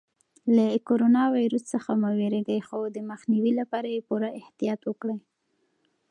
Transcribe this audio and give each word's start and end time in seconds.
له 0.55 0.65
کرونا 0.87 1.23
ویروس 1.35 1.63
څخه 1.73 1.91
مه 2.01 2.09
وېرېږئ 2.17 2.59
خو 2.67 2.79
د 2.95 2.97
مخنیوي 3.11 3.51
لپاره 3.59 3.87
یې 3.95 4.05
پوره 4.07 4.29
احتیاط 4.39 4.81
وکړئ. 4.85 5.17